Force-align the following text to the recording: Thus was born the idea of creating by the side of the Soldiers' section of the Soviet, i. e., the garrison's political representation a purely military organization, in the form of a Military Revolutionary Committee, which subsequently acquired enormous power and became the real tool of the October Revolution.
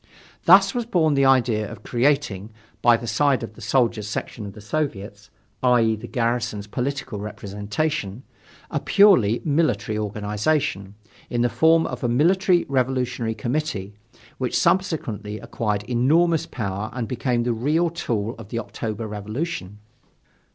Thus 0.45 0.73
was 0.73 0.87
born 0.87 1.13
the 1.13 1.25
idea 1.25 1.71
of 1.71 1.83
creating 1.83 2.49
by 2.81 2.97
the 2.97 3.05
side 3.05 3.43
of 3.43 3.53
the 3.53 3.61
Soldiers' 3.61 4.07
section 4.09 4.47
of 4.47 4.53
the 4.53 4.59
Soviet, 4.59 5.29
i. 5.61 5.79
e., 5.83 5.95
the 5.95 6.07
garrison's 6.07 6.65
political 6.65 7.19
representation 7.19 8.23
a 8.71 8.79
purely 8.79 9.43
military 9.45 9.99
organization, 9.99 10.95
in 11.29 11.41
the 11.43 11.49
form 11.49 11.85
of 11.85 12.03
a 12.03 12.09
Military 12.09 12.65
Revolutionary 12.67 13.35
Committee, 13.35 13.93
which 14.39 14.57
subsequently 14.57 15.39
acquired 15.39 15.83
enormous 15.83 16.47
power 16.47 16.89
and 16.93 17.07
became 17.07 17.43
the 17.43 17.53
real 17.53 17.91
tool 17.91 18.33
of 18.39 18.49
the 18.49 18.57
October 18.57 19.05
Revolution. 19.07 19.77